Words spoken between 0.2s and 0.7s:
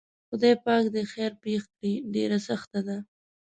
خدای